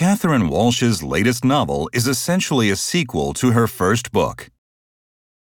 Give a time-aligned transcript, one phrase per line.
[0.00, 4.48] Catherine Walsh's latest novel is essentially a sequel to her first book.